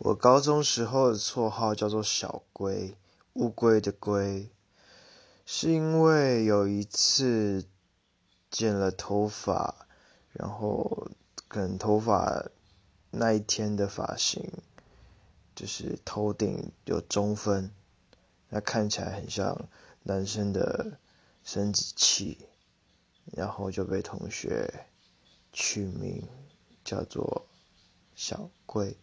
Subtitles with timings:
[0.00, 2.96] 我高中时候的绰号叫做小龟
[3.32, 4.48] 乌龟的龟。
[5.50, 7.64] 是因为有一次
[8.50, 9.88] 剪了头发
[10.30, 11.10] 然后
[11.48, 12.44] 跟头发
[13.10, 14.52] 那一天的发型
[15.56, 17.72] 就是头顶有中分
[18.50, 19.68] 那看起来很像
[20.02, 20.98] 男生的
[21.42, 22.46] 生殖器
[23.32, 24.86] 然后就被同学
[25.52, 26.28] 取名
[26.84, 27.46] 叫做
[28.14, 28.96] 小龟。